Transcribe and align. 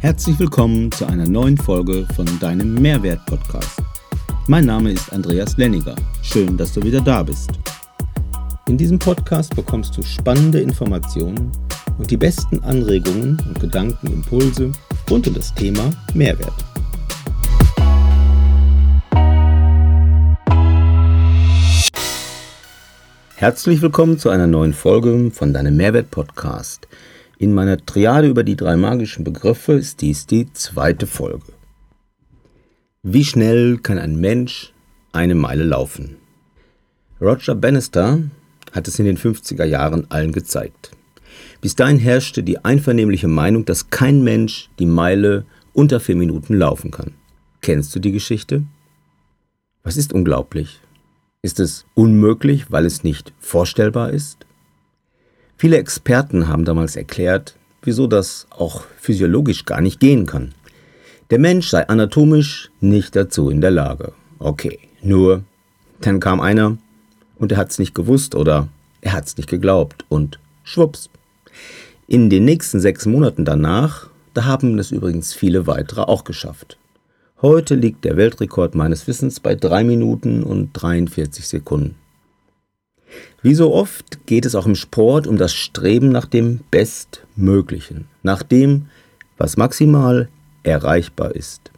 Herzlich 0.00 0.36
willkommen 0.40 0.90
zu 0.90 1.06
einer 1.06 1.28
neuen 1.28 1.56
Folge 1.56 2.08
von 2.16 2.26
deinem 2.40 2.74
Mehrwert-Podcast. 2.74 3.80
Mein 4.48 4.64
Name 4.64 4.90
ist 4.90 5.12
Andreas 5.12 5.56
Lenniger. 5.56 5.94
Schön, 6.22 6.56
dass 6.56 6.72
du 6.72 6.82
wieder 6.82 7.00
da 7.00 7.22
bist. 7.22 7.52
In 8.66 8.76
diesem 8.76 8.98
Podcast 8.98 9.54
bekommst 9.54 9.96
du 9.96 10.02
spannende 10.02 10.60
Informationen 10.60 11.52
und 11.98 12.10
die 12.10 12.16
besten 12.16 12.58
Anregungen 12.64 13.40
und 13.46 13.60
Gedankenimpulse 13.60 14.72
rund 15.08 15.28
um 15.28 15.34
das 15.34 15.54
Thema 15.54 15.88
Mehrwert. 16.14 16.69
Herzlich 23.40 23.80
willkommen 23.80 24.18
zu 24.18 24.28
einer 24.28 24.46
neuen 24.46 24.74
Folge 24.74 25.30
von 25.30 25.54
deinem 25.54 25.74
Mehrwert-Podcast. 25.74 26.86
In 27.38 27.54
meiner 27.54 27.78
Triade 27.78 28.28
über 28.28 28.44
die 28.44 28.54
drei 28.54 28.76
magischen 28.76 29.24
Begriffe 29.24 29.72
ist 29.72 30.02
dies 30.02 30.26
die 30.26 30.52
zweite 30.52 31.06
Folge. 31.06 31.46
Wie 33.02 33.24
schnell 33.24 33.78
kann 33.78 33.96
ein 33.96 34.20
Mensch 34.20 34.74
eine 35.12 35.34
Meile 35.34 35.64
laufen? 35.64 36.18
Roger 37.18 37.54
Bannister 37.54 38.18
hat 38.72 38.88
es 38.88 38.98
in 38.98 39.06
den 39.06 39.16
50er 39.16 39.64
Jahren 39.64 40.04
allen 40.10 40.32
gezeigt. 40.32 40.90
Bis 41.62 41.74
dahin 41.74 41.98
herrschte 41.98 42.42
die 42.42 42.62
einvernehmliche 42.62 43.28
Meinung, 43.28 43.64
dass 43.64 43.88
kein 43.88 44.22
Mensch 44.22 44.68
die 44.78 44.84
Meile 44.84 45.46
unter 45.72 45.98
vier 45.98 46.16
Minuten 46.16 46.58
laufen 46.58 46.90
kann. 46.90 47.14
Kennst 47.62 47.94
du 47.94 48.00
die 48.00 48.12
Geschichte? 48.12 48.64
Was 49.82 49.96
ist 49.96 50.12
unglaublich? 50.12 50.82
Ist 51.42 51.58
es 51.58 51.86
unmöglich, 51.94 52.70
weil 52.70 52.84
es 52.84 53.02
nicht 53.02 53.32
vorstellbar 53.38 54.10
ist? 54.10 54.44
Viele 55.56 55.78
Experten 55.78 56.48
haben 56.48 56.66
damals 56.66 56.96
erklärt, 56.96 57.56
wieso 57.82 58.06
das 58.06 58.46
auch 58.50 58.84
physiologisch 58.98 59.64
gar 59.64 59.80
nicht 59.80 60.00
gehen 60.00 60.26
kann. 60.26 60.54
Der 61.30 61.38
Mensch 61.38 61.68
sei 61.68 61.88
anatomisch 61.88 62.70
nicht 62.80 63.16
dazu 63.16 63.48
in 63.48 63.62
der 63.62 63.70
Lage. 63.70 64.12
Okay, 64.38 64.78
nur 65.02 65.44
dann 66.00 66.20
kam 66.20 66.40
einer 66.40 66.76
und 67.36 67.52
er 67.52 67.58
hat 67.58 67.70
es 67.70 67.78
nicht 67.78 67.94
gewusst 67.94 68.34
oder 68.34 68.68
er 69.00 69.14
hat 69.14 69.26
es 69.26 69.36
nicht 69.38 69.48
geglaubt 69.48 70.04
und 70.10 70.38
schwupps. 70.62 71.08
In 72.06 72.28
den 72.28 72.44
nächsten 72.44 72.80
sechs 72.80 73.06
Monaten 73.06 73.46
danach, 73.46 74.10
da 74.34 74.44
haben 74.44 74.78
es 74.78 74.90
übrigens 74.90 75.32
viele 75.32 75.66
weitere 75.66 76.02
auch 76.02 76.24
geschafft. 76.24 76.76
Heute 77.42 77.74
liegt 77.74 78.04
der 78.04 78.18
Weltrekord 78.18 78.74
meines 78.74 79.06
Wissens 79.06 79.40
bei 79.40 79.54
drei 79.54 79.82
Minuten 79.82 80.42
und 80.42 80.74
43 80.74 81.48
Sekunden. 81.48 81.94
Wie 83.40 83.54
so 83.54 83.72
oft 83.72 84.26
geht 84.26 84.44
es 84.44 84.54
auch 84.54 84.66
im 84.66 84.74
Sport 84.74 85.26
um 85.26 85.38
das 85.38 85.54
Streben 85.54 86.10
nach 86.10 86.26
dem 86.26 86.60
Bestmöglichen, 86.70 88.08
nach 88.22 88.42
dem, 88.42 88.88
was 89.38 89.56
maximal 89.56 90.28
erreichbar 90.64 91.34
ist. 91.34 91.70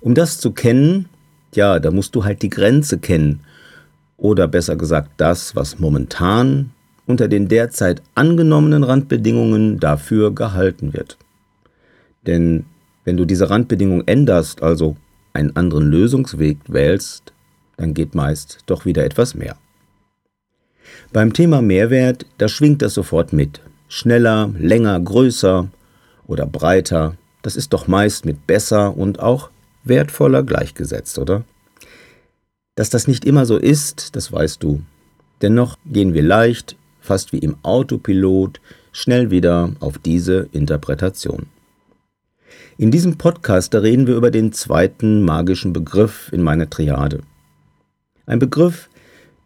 Um 0.00 0.16
das 0.16 0.40
zu 0.40 0.50
kennen, 0.50 1.08
ja, 1.54 1.78
da 1.78 1.92
musst 1.92 2.16
du 2.16 2.24
halt 2.24 2.42
die 2.42 2.50
Grenze 2.50 2.98
kennen. 2.98 3.40
Oder 4.16 4.48
besser 4.48 4.74
gesagt 4.74 5.12
das, 5.18 5.54
was 5.54 5.78
momentan 5.78 6.70
unter 7.06 7.28
den 7.28 7.46
derzeit 7.46 8.02
angenommenen 8.16 8.82
Randbedingungen 8.82 9.78
dafür 9.78 10.34
gehalten 10.34 10.94
wird. 10.94 11.16
Denn 12.26 12.64
wenn 13.08 13.16
du 13.16 13.24
diese 13.24 13.48
Randbedingungen 13.48 14.06
änderst, 14.06 14.62
also 14.62 14.94
einen 15.32 15.56
anderen 15.56 15.86
Lösungsweg 15.86 16.58
wählst, 16.68 17.32
dann 17.78 17.94
geht 17.94 18.14
meist 18.14 18.58
doch 18.66 18.84
wieder 18.84 19.02
etwas 19.02 19.34
mehr. 19.34 19.56
Beim 21.10 21.32
Thema 21.32 21.62
Mehrwert, 21.62 22.26
da 22.36 22.48
schwingt 22.48 22.82
das 22.82 22.92
sofort 22.92 23.32
mit. 23.32 23.62
Schneller, 23.88 24.52
länger, 24.58 25.00
größer 25.00 25.70
oder 26.26 26.44
breiter, 26.44 27.16
das 27.40 27.56
ist 27.56 27.72
doch 27.72 27.88
meist 27.88 28.26
mit 28.26 28.46
besser 28.46 28.94
und 28.94 29.20
auch 29.20 29.48
wertvoller 29.84 30.42
gleichgesetzt, 30.42 31.18
oder? 31.18 31.44
Dass 32.74 32.90
das 32.90 33.08
nicht 33.08 33.24
immer 33.24 33.46
so 33.46 33.56
ist, 33.56 34.16
das 34.16 34.30
weißt 34.30 34.62
du. 34.62 34.82
Dennoch 35.40 35.78
gehen 35.86 36.12
wir 36.12 36.22
leicht, 36.22 36.76
fast 37.00 37.32
wie 37.32 37.38
im 37.38 37.56
Autopilot, 37.62 38.60
schnell 38.92 39.30
wieder 39.30 39.72
auf 39.80 39.96
diese 39.96 40.50
Interpretation. 40.52 41.46
In 42.80 42.92
diesem 42.92 43.18
Podcast, 43.18 43.74
da 43.74 43.80
reden 43.80 44.06
wir 44.06 44.14
über 44.14 44.30
den 44.30 44.52
zweiten 44.52 45.24
magischen 45.24 45.72
Begriff 45.72 46.30
in 46.32 46.42
meiner 46.42 46.70
Triade. 46.70 47.22
Ein 48.24 48.38
Begriff, 48.38 48.88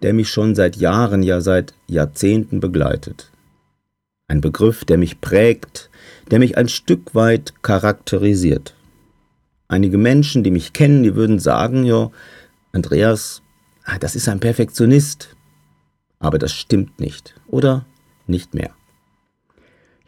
der 0.02 0.12
mich 0.12 0.28
schon 0.28 0.54
seit 0.54 0.76
Jahren, 0.76 1.22
ja 1.22 1.40
seit 1.40 1.72
Jahrzehnten 1.86 2.60
begleitet. 2.60 3.32
Ein 4.28 4.42
Begriff, 4.42 4.84
der 4.84 4.98
mich 4.98 5.22
prägt, 5.22 5.88
der 6.30 6.40
mich 6.40 6.58
ein 6.58 6.68
Stück 6.68 7.14
weit 7.14 7.54
charakterisiert. 7.62 8.74
Einige 9.66 9.96
Menschen, 9.96 10.44
die 10.44 10.50
mich 10.50 10.74
kennen, 10.74 11.02
die 11.02 11.14
würden 11.14 11.38
sagen, 11.38 11.84
ja, 11.84 12.10
Andreas, 12.72 13.40
ah, 13.84 13.98
das 13.98 14.14
ist 14.14 14.28
ein 14.28 14.40
Perfektionist. 14.40 15.36
Aber 16.18 16.38
das 16.38 16.52
stimmt 16.52 17.00
nicht, 17.00 17.34
oder 17.46 17.86
nicht 18.26 18.52
mehr. 18.52 18.74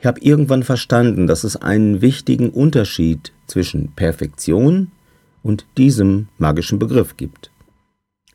Ich 0.05 0.07
habe 0.07 0.21
irgendwann 0.21 0.63
verstanden, 0.63 1.27
dass 1.27 1.45
es 1.45 1.57
einen 1.57 2.03
wichtigen 2.03 2.51
Unterschied 2.51 3.33
zwischen 3.47 3.93
Perfektion 3.93 4.91
und 5.43 5.65
diesem 5.79 6.29
magischen 6.37 6.79
Begriff 6.79 7.17
gibt. 7.17 7.51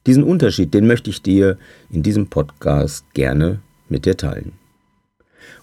Diesen 0.08 0.24
Unterschied, 0.24 0.74
den 0.74 0.88
möchte 0.88 1.12
ich 1.12 1.22
dir 1.22 1.60
in 1.92 2.02
diesem 2.02 2.26
Podcast 2.26 3.06
gerne 3.14 3.60
mit 3.88 4.08
dir 4.08 4.18
teilen. 4.18 4.54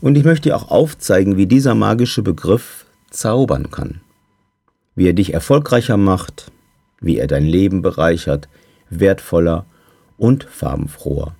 Und 0.00 0.16
ich 0.16 0.22
möchte 0.22 0.50
dir 0.50 0.55
auch 0.55 0.71
aufzeigen, 0.71 1.37
wie 1.37 1.47
dieser 1.47 1.75
magische 1.75 2.22
Begriff 2.22 2.87
zaubern 3.11 3.72
kann. 3.72 4.00
Wie 4.95 5.09
er 5.09 5.12
dich 5.12 5.34
erfolgreicher 5.34 5.97
macht, 5.97 6.53
wie 7.00 7.19
er 7.19 7.27
dein 7.27 7.45
Leben 7.45 7.83
bereichert, 7.83 8.49
wertvoller 8.91 9.66
und 10.19 10.45
farbenfroher. 10.45 11.34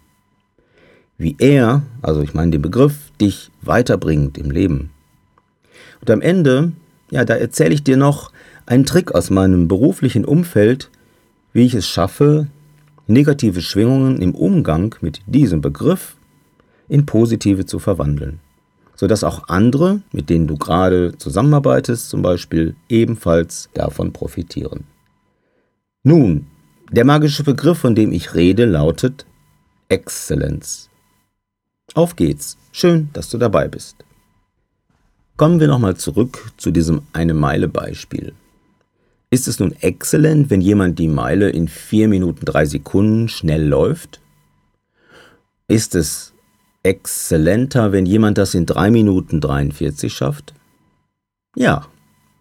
Wie 1.19 1.37
er, 1.38 1.82
also 2.03 2.21
ich 2.21 2.34
meine 2.34 2.50
den 2.50 2.62
Begriff, 2.62 3.06
dich 3.21 3.50
weiterbringt 3.62 4.38
im 4.38 4.50
Leben. 4.50 4.91
Und 6.00 6.10
am 6.10 6.21
Ende, 6.21 6.72
ja, 7.10 7.25
da 7.25 7.34
erzähle 7.34 7.75
ich 7.75 7.82
dir 7.82 7.97
noch 7.97 8.31
einen 8.66 8.84
Trick 8.84 9.12
aus 9.12 9.31
meinem 9.31 9.69
beruflichen 9.69 10.25
Umfeld, 10.25 10.91
wie 11.53 11.65
ich 11.65 11.75
es 11.75 11.87
schaffe, 11.87 12.49
negative 13.06 13.62
Schwingungen 13.62 14.21
im 14.21 14.34
Umgang 14.34 14.94
mit 15.00 15.21
diesem 15.26 15.60
Begriff 15.60 16.16
in 16.88 17.06
positive 17.06 17.65
zu 17.66 17.78
verwandeln, 17.78 18.41
sodass 18.94 19.25
auch 19.25 19.49
andere, 19.49 20.03
mit 20.12 20.31
denen 20.31 20.47
du 20.47 20.56
gerade 20.56 21.16
zusammenarbeitest, 21.16 22.09
zum 22.09 22.22
Beispiel 22.22 22.75
ebenfalls 22.88 23.71
davon 23.75 24.12
profitieren. 24.12 24.84
Nun, 26.03 26.47
der 26.91 27.05
magische 27.05 27.43
Begriff, 27.43 27.78
von 27.78 27.94
dem 27.94 28.12
ich 28.12 28.34
rede, 28.34 28.65
lautet 28.65 29.26
Exzellenz. 29.88 30.88
Auf 31.94 32.16
geht's. 32.16 32.56
Schön, 32.78 33.09
dass 33.14 33.31
du 33.31 33.38
dabei 33.38 33.69
bist. 33.69 34.04
Kommen 35.38 35.60
wir 35.60 35.66
nochmal 35.66 35.97
zurück 35.97 36.53
zu 36.59 36.70
diesem 36.70 37.04
eine 37.14 37.32
Meile 37.32 37.69
Beispiel. 37.69 38.34
Ist 39.31 39.48
es 39.48 39.59
nun 39.59 39.72
exzellent, 39.81 40.50
wenn 40.50 40.60
jemand 40.60 40.98
die 40.98 41.09
Meile 41.09 41.48
in 41.48 41.69
4 41.69 42.06
Minuten 42.06 42.44
3 42.44 42.66
Sekunden 42.66 43.28
schnell 43.31 43.66
läuft? 43.66 44.20
Ist 45.69 45.94
es 45.94 46.34
exzellenter, 46.82 47.92
wenn 47.92 48.04
jemand 48.04 48.37
das 48.37 48.53
in 48.53 48.66
3 48.66 48.91
Minuten 48.91 49.41
43 49.41 50.12
schafft? 50.12 50.53
Ja, 51.56 51.87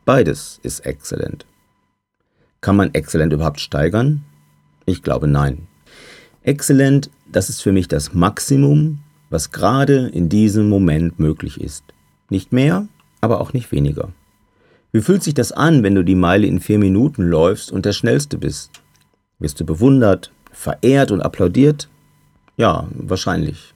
beides 0.04 0.60
ist 0.64 0.82
exzellent. 0.82 1.46
Kann 2.60 2.76
man 2.76 2.94
exzellent 2.94 3.32
überhaupt 3.32 3.62
steigern? 3.62 4.26
Ich 4.86 5.02
glaube 5.02 5.30
nein. 5.30 5.70
Exzellent, 6.44 7.10
das 7.32 7.48
ist 7.50 7.62
für 7.62 7.72
mich 7.72 7.88
das 7.88 8.14
Maximum, 8.14 9.00
was 9.36 9.52
gerade 9.52 10.08
in 10.14 10.30
diesem 10.30 10.70
Moment 10.70 11.20
möglich 11.20 11.60
ist. 11.60 11.84
Nicht 12.30 12.54
mehr, 12.54 12.88
aber 13.20 13.42
auch 13.42 13.52
nicht 13.52 13.70
weniger. 13.74 14.14
Wie 14.94 15.02
fühlt 15.02 15.24
sich 15.24 15.34
das 15.34 15.52
an, 15.52 15.84
wenn 15.84 15.94
du 15.94 16.04
die 16.06 16.16
Meile 16.16 16.48
in 16.48 16.62
vier 16.62 16.80
Minuten 16.80 17.24
läufst 17.24 17.70
und 17.70 17.84
der 17.84 17.92
Schnellste 17.92 18.38
bist? 18.38 18.72
Wirst 19.40 19.60
du 19.60 19.66
bewundert, 19.66 20.32
verehrt 20.54 21.12
und 21.12 21.20
applaudiert? 21.20 21.90
Ja, 22.56 22.88
wahrscheinlich. 22.94 23.74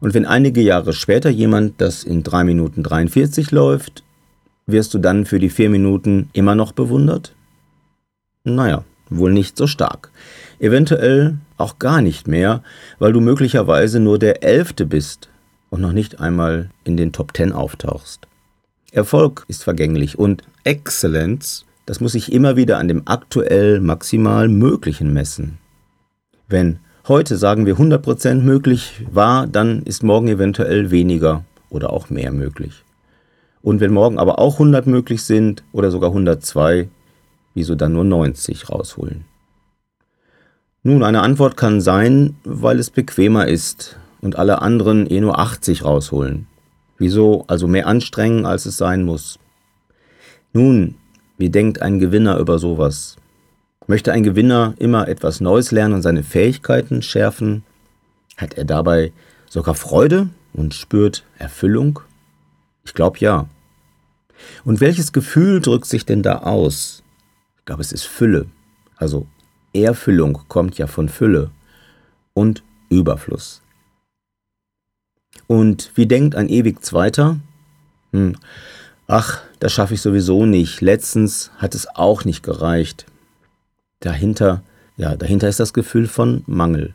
Und 0.00 0.12
wenn 0.14 0.26
einige 0.26 0.60
Jahre 0.60 0.92
später 0.92 1.30
jemand 1.30 1.80
das 1.80 2.02
in 2.02 2.24
3 2.24 2.42
Minuten 2.42 2.82
43 2.82 3.52
läuft, 3.52 4.02
wirst 4.66 4.92
du 4.92 4.98
dann 4.98 5.24
für 5.24 5.38
die 5.38 5.50
4 5.50 5.70
Minuten 5.70 6.30
immer 6.32 6.56
noch 6.56 6.72
bewundert? 6.72 7.32
Naja, 8.42 8.82
wohl 9.08 9.32
nicht 9.32 9.56
so 9.56 9.68
stark. 9.68 10.10
Eventuell 10.58 11.38
auch 11.58 11.78
gar 11.78 12.00
nicht 12.00 12.26
mehr, 12.28 12.62
weil 12.98 13.12
du 13.12 13.20
möglicherweise 13.20 14.00
nur 14.00 14.18
der 14.18 14.42
Elfte 14.42 14.86
bist 14.86 15.28
und 15.70 15.80
noch 15.80 15.92
nicht 15.92 16.20
einmal 16.20 16.70
in 16.84 16.96
den 16.96 17.12
Top 17.12 17.34
Ten 17.34 17.52
auftauchst. 17.52 18.26
Erfolg 18.92 19.44
ist 19.48 19.64
vergänglich 19.64 20.18
und 20.18 20.42
Exzellenz, 20.64 21.66
das 21.84 22.00
muss 22.00 22.12
sich 22.12 22.32
immer 22.32 22.56
wieder 22.56 22.78
an 22.78 22.88
dem 22.88 23.02
aktuell 23.06 23.80
maximal 23.80 24.48
Möglichen 24.48 25.12
messen. 25.12 25.58
Wenn 26.48 26.78
heute 27.06 27.36
sagen 27.36 27.66
wir 27.66 27.76
100% 27.76 28.36
möglich 28.36 29.04
war, 29.10 29.46
dann 29.46 29.82
ist 29.82 30.02
morgen 30.02 30.28
eventuell 30.28 30.90
weniger 30.90 31.44
oder 31.70 31.92
auch 31.92 32.08
mehr 32.10 32.32
möglich. 32.32 32.84
Und 33.60 33.80
wenn 33.80 33.92
morgen 33.92 34.18
aber 34.18 34.38
auch 34.38 34.54
100 34.54 34.86
möglich 34.86 35.22
sind 35.22 35.64
oder 35.72 35.90
sogar 35.90 36.10
102, 36.10 36.88
wieso 37.54 37.74
dann 37.74 37.92
nur 37.92 38.04
90 38.04 38.70
rausholen? 38.70 39.24
Nun, 40.84 41.02
eine 41.02 41.22
Antwort 41.22 41.56
kann 41.56 41.80
sein, 41.80 42.36
weil 42.44 42.78
es 42.78 42.90
bequemer 42.90 43.48
ist 43.48 43.96
und 44.20 44.36
alle 44.36 44.62
anderen 44.62 45.10
eh 45.10 45.20
nur 45.20 45.38
80 45.38 45.84
rausholen. 45.84 46.46
Wieso 46.98 47.44
also 47.48 47.66
mehr 47.66 47.86
anstrengen, 47.86 48.46
als 48.46 48.64
es 48.64 48.76
sein 48.76 49.04
muss? 49.04 49.38
Nun, 50.52 50.94
wie 51.36 51.50
denkt 51.50 51.82
ein 51.82 51.98
Gewinner 51.98 52.38
über 52.38 52.58
sowas? 52.58 53.16
Möchte 53.86 54.12
ein 54.12 54.22
Gewinner 54.22 54.74
immer 54.78 55.08
etwas 55.08 55.40
Neues 55.40 55.72
lernen 55.72 55.94
und 55.94 56.02
seine 56.02 56.22
Fähigkeiten 56.22 57.02
schärfen? 57.02 57.64
Hat 58.36 58.54
er 58.54 58.64
dabei 58.64 59.12
sogar 59.48 59.74
Freude 59.74 60.28
und 60.52 60.74
spürt 60.74 61.24
Erfüllung? 61.38 62.00
Ich 62.84 62.94
glaube 62.94 63.18
ja. 63.18 63.48
Und 64.64 64.80
welches 64.80 65.12
Gefühl 65.12 65.60
drückt 65.60 65.86
sich 65.86 66.06
denn 66.06 66.22
da 66.22 66.38
aus? 66.38 67.02
Ich 67.58 67.64
glaube, 67.64 67.82
es 67.82 67.92
ist 67.92 68.04
Fülle. 68.04 68.46
Also 68.96 69.26
Erfüllung 69.72 70.40
kommt 70.48 70.78
ja 70.78 70.86
von 70.86 71.08
Fülle 71.08 71.50
und 72.34 72.62
Überfluss. 72.88 73.62
Und 75.46 75.92
wie 75.94 76.06
denkt 76.06 76.34
ein 76.34 76.48
ewig 76.48 76.84
Zweiter? 76.84 77.38
Hm. 78.12 78.36
Ach, 79.06 79.42
das 79.58 79.72
schaffe 79.72 79.94
ich 79.94 80.02
sowieso 80.02 80.46
nicht. 80.46 80.80
Letztens 80.80 81.50
hat 81.56 81.74
es 81.74 81.88
auch 81.88 82.24
nicht 82.24 82.42
gereicht. 82.42 83.06
Dahinter, 84.00 84.62
ja, 84.96 85.16
dahinter 85.16 85.48
ist 85.48 85.60
das 85.60 85.72
Gefühl 85.72 86.06
von 86.06 86.42
Mangel. 86.46 86.94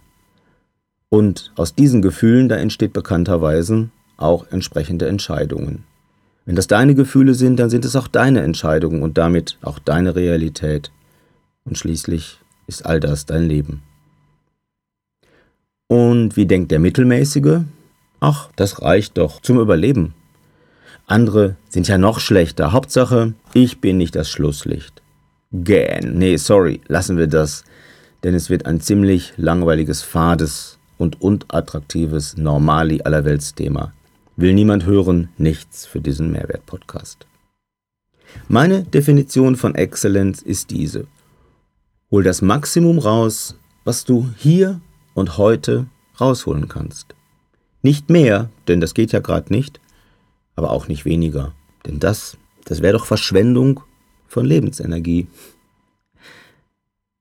Und 1.10 1.52
aus 1.56 1.76
diesen 1.76 2.02
Gefühlen, 2.02 2.50
da 2.50 2.56
entsteht 2.56 2.94
bekannterweise 2.94 3.90
auch 4.18 4.48
entsprechende 4.52 5.08
Entscheidungen. 5.08 5.84
Wenn 6.46 6.56
das 6.56 6.68
deine 6.68 6.96
Gefühle 6.96 7.34
sind, 7.34 7.58
dann 7.58 7.70
sind 7.70 7.86
es 7.86 7.96
auch 7.96 8.08
deine 8.08 8.42
Entscheidungen 8.42 9.02
und 9.02 9.18
damit 9.18 9.58
auch 9.62 9.80
deine 9.80 10.16
Realität. 10.16 10.92
Und 11.66 11.78
schließlich 11.78 12.40
ist 12.68 12.86
all 12.86 13.00
das 13.00 13.26
dein 13.26 13.44
Leben. 13.44 13.82
Und 15.88 16.36
wie 16.38 16.46
denkt 16.46 16.72
der 16.72 16.80
Mittelmäßige? 16.80 17.62
Ach, 18.20 18.50
das 18.56 18.82
reicht 18.82 19.18
doch 19.18 19.42
zum 19.42 19.60
Überleben. 19.60 20.14
Andere 21.06 21.58
sind 21.70 21.88
ja 21.88 21.98
noch 21.98 22.20
schlechter. 22.20 22.72
Hauptsache, 22.72 23.34
ich 23.54 23.82
bin 23.82 23.98
nicht 23.98 24.16
das 24.16 24.30
Schlusslicht. 24.30 25.02
Gähn. 25.52 26.18
Nee, 26.18 26.38
sorry, 26.38 26.82
lassen 26.88 27.18
wir 27.18 27.28
das, 27.28 27.64
denn 28.24 28.34
es 28.34 28.50
wird 28.50 28.66
ein 28.66 28.82
ziemlich 28.82 29.34
langweiliges, 29.38 30.02
fades 30.02 30.80
und 30.98 31.22
unattraktives 31.22 32.38
Normali 32.38 33.02
allerweltsthema. 33.04 33.94
Will 34.36 34.54
niemand 34.54 34.86
hören, 34.86 35.30
nichts 35.38 35.86
für 35.86 36.02
diesen 36.02 36.32
Mehrwert-Podcast. 36.32 37.28
Meine 38.48 38.84
Definition 38.84 39.56
von 39.56 39.76
Exzellenz 39.76 40.42
ist 40.42 40.72
diese. 40.72 41.06
Hol 42.14 42.22
das 42.22 42.44
Maximum 42.44 43.00
raus, 43.00 43.56
was 43.86 44.06
du 44.06 44.30
hier 44.38 44.80
und 45.16 45.40
heute 45.40 45.88
rausholen 46.22 46.68
kannst. 46.68 47.16
Nicht 47.82 48.12
mehr, 48.12 48.52
denn 48.68 48.80
das 48.80 48.94
geht 48.94 49.12
ja 49.12 49.20
gerade 49.20 49.52
nicht, 49.52 49.80
aber 50.56 50.70
auch 50.70 50.88
nicht 50.88 51.06
weniger, 51.06 51.54
denn 51.88 52.00
das, 52.00 52.38
das 52.66 52.84
wäre 52.84 53.00
doch 53.00 53.08
Verschwendung 53.08 53.80
von 54.28 54.46
Lebensenergie. 54.46 55.26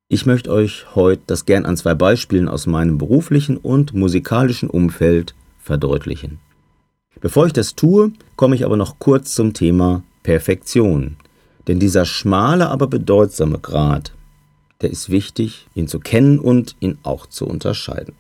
Ich 0.09 0.27
möchte 0.27 0.53
euch 0.53 0.85
heute 0.95 1.23
das 1.27 1.47
gern 1.47 1.65
an 1.65 1.79
zwei 1.79 1.95
Beispielen 1.95 2.51
aus 2.51 2.67
meinem 2.67 2.99
beruflichen 2.99 3.57
und 3.57 3.95
musikalischen 3.95 4.69
Umfeld 4.69 5.35
verdeutlichen. 5.59 6.39
Bevor 7.19 7.47
ich 7.47 7.55
das 7.55 7.77
tue, 7.77 8.13
komme 8.37 8.57
ich 8.57 8.67
aber 8.67 8.77
noch 8.77 8.99
kurz 8.99 9.35
zum 9.35 9.55
Thema 9.55 10.03
Perfektion. 10.23 11.17
Denn 11.67 11.79
dieser 11.81 12.05
schmale, 12.05 12.69
aber 12.69 12.89
bedeutsame 12.89 13.59
Grad, 13.59 14.13
der 14.83 14.91
ist 14.91 15.11
wichtig, 15.11 15.69
ihn 15.75 15.89
zu 15.89 16.01
kennen 16.01 16.39
und 16.39 16.77
ihn 16.81 16.99
auch 17.03 17.27
zu 17.27 17.47
unterscheiden. 17.47 18.15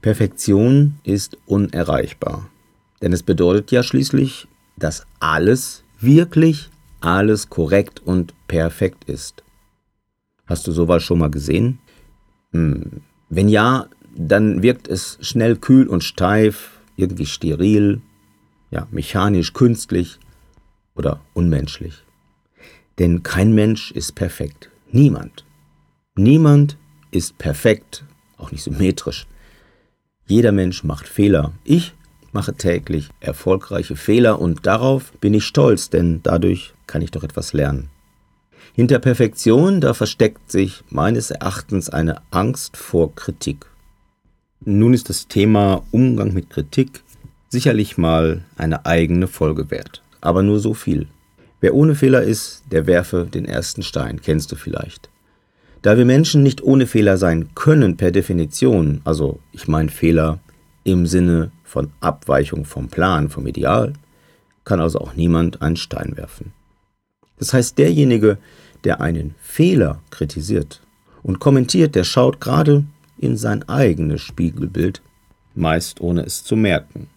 Perfektion 0.00 0.98
ist 1.04 1.36
unerreichbar. 1.46 2.48
Denn 3.02 3.12
es 3.12 3.22
bedeutet 3.22 3.70
ja 3.72 3.82
schließlich, 3.82 4.48
dass 4.76 5.06
alles, 5.20 5.82
wirklich 6.00 6.70
alles 7.00 7.50
korrekt 7.50 8.00
und 8.04 8.32
perfekt 8.48 9.04
ist. 9.04 9.42
Hast 10.46 10.66
du 10.66 10.72
sowas 10.72 11.02
schon 11.02 11.18
mal 11.18 11.30
gesehen? 11.30 11.78
Hm. 12.52 13.02
Wenn 13.28 13.48
ja, 13.48 13.86
dann 14.14 14.62
wirkt 14.62 14.88
es 14.88 15.18
schnell 15.20 15.56
kühl 15.56 15.88
und 15.88 16.04
steif, 16.04 16.80
irgendwie 16.96 17.26
steril, 17.26 18.00
ja, 18.70 18.86
mechanisch, 18.90 19.52
künstlich 19.52 20.18
oder 20.94 21.20
unmenschlich. 21.34 22.04
Denn 22.98 23.22
kein 23.22 23.54
Mensch 23.54 23.90
ist 23.90 24.14
perfekt. 24.14 24.70
Niemand. 24.90 25.44
Niemand 26.16 26.76
ist 27.10 27.38
perfekt, 27.38 28.04
auch 28.36 28.52
nicht 28.52 28.62
symmetrisch. 28.62 29.26
Jeder 30.26 30.52
Mensch 30.52 30.84
macht 30.84 31.08
Fehler. 31.08 31.52
Ich 31.64 31.94
mache 32.32 32.54
täglich 32.54 33.10
erfolgreiche 33.20 33.96
Fehler 33.96 34.40
und 34.40 34.66
darauf 34.66 35.12
bin 35.20 35.34
ich 35.34 35.44
stolz, 35.44 35.90
denn 35.90 36.20
dadurch 36.22 36.74
kann 36.86 37.02
ich 37.02 37.10
doch 37.10 37.22
etwas 37.22 37.52
lernen. 37.52 37.90
Hinter 38.74 38.98
Perfektion, 38.98 39.80
da 39.80 39.94
versteckt 39.94 40.50
sich 40.50 40.82
meines 40.90 41.30
Erachtens 41.30 41.88
eine 41.88 42.20
Angst 42.30 42.76
vor 42.76 43.14
Kritik. 43.14 43.66
Nun 44.64 44.92
ist 44.92 45.08
das 45.08 45.28
Thema 45.28 45.82
Umgang 45.92 46.32
mit 46.34 46.50
Kritik 46.50 47.02
sicherlich 47.48 47.96
mal 47.96 48.44
eine 48.56 48.84
eigene 48.84 49.28
Folge 49.28 49.70
wert, 49.70 50.02
aber 50.20 50.42
nur 50.42 50.60
so 50.60 50.74
viel. 50.74 51.06
Wer 51.60 51.74
ohne 51.74 51.94
Fehler 51.94 52.22
ist, 52.22 52.64
der 52.70 52.86
werfe 52.86 53.26
den 53.26 53.46
ersten 53.46 53.82
Stein, 53.82 54.20
kennst 54.20 54.52
du 54.52 54.56
vielleicht. 54.56 55.08
Da 55.82 55.96
wir 55.96 56.04
Menschen 56.04 56.42
nicht 56.42 56.62
ohne 56.62 56.86
Fehler 56.86 57.16
sein 57.16 57.54
können 57.54 57.96
per 57.96 58.10
Definition, 58.10 59.00
also 59.04 59.40
ich 59.52 59.68
meine 59.68 59.90
Fehler 59.90 60.40
im 60.84 61.06
Sinne 61.06 61.52
von 61.64 61.90
Abweichung 62.00 62.64
vom 62.64 62.88
Plan, 62.88 63.28
vom 63.28 63.46
Ideal, 63.46 63.92
kann 64.64 64.80
also 64.80 64.98
auch 64.98 65.14
niemand 65.14 65.62
einen 65.62 65.76
Stein 65.76 66.16
werfen. 66.16 66.52
Das 67.38 67.52
heißt, 67.52 67.78
derjenige, 67.78 68.38
der 68.84 69.00
einen 69.00 69.34
Fehler 69.40 70.00
kritisiert 70.10 70.82
und 71.22 71.38
kommentiert, 71.38 71.94
der 71.94 72.04
schaut 72.04 72.40
gerade 72.40 72.84
in 73.18 73.36
sein 73.36 73.68
eigenes 73.68 74.22
Spiegelbild, 74.22 75.02
meist 75.54 76.00
ohne 76.00 76.22
es 76.22 76.44
zu 76.44 76.56
merken. 76.56 77.08